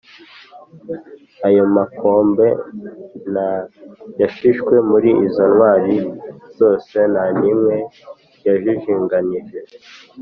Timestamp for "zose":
6.57-6.95